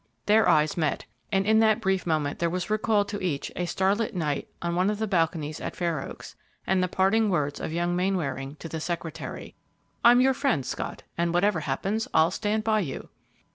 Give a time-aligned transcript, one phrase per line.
[0.25, 4.15] Their eyes met, and in that brief moment there was recalled to each a starlit
[4.15, 6.35] night on one of the balconies at Fair Oaks,
[6.65, 9.53] and the parting words of young Mainwaring to the secretary,
[10.03, 13.09] "I'm your friend, Scott, and whatever happens, I'll stand by you."